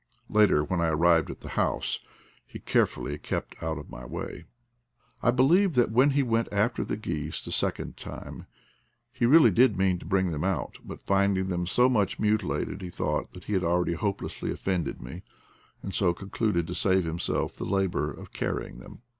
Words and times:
Later, 0.29 0.63
when 0.63 0.81
I 0.81 0.87
arrived 0.89 1.29
at 1.29 1.41
the 1.41 1.49
house, 1.49 1.99
he 2.47 2.57
carefully 2.57 3.19
kept 3.19 3.53
out 3.61 3.77
of 3.77 3.91
my 3.91 4.03
way. 4.03 4.45
I 5.21 5.29
believe 5.29 5.75
that 5.75 5.91
when 5.91 6.09
he 6.17 6.23
went 6.23 6.47
after 6.51 6.83
the 6.83 6.97
geese 6.97 7.45
the 7.45 7.51
second 7.51 7.97
time 7.97 8.47
he 9.11 9.27
really 9.27 9.51
did 9.51 9.77
mean 9.77 9.99
to 9.99 10.07
bring 10.07 10.31
them 10.31 10.43
out, 10.43 10.79
but 10.83 11.03
finding 11.03 11.49
them 11.49 11.67
so 11.67 11.87
much 11.87 12.17
mutilated 12.17 12.81
he 12.81 12.89
thought 12.89 13.09
A 13.09 13.11
DOG 13.11 13.19
IN 13.19 13.21
EXILE 13.21 13.33
71 13.33 13.33
that 13.33 13.43
he 13.43 13.53
had 13.53 13.63
already 13.63 13.93
hopelessly 13.93 14.51
offended 14.51 15.01
me, 15.03 15.21
and 15.83 15.93
so 15.93 16.15
concluded 16.15 16.65
to 16.65 16.73
save 16.73 17.03
himself 17.05 17.55
the 17.55 17.63
labor 17.65 18.09
of 18.09 18.33
carrying 18.33 18.79
them. 18.79 19.03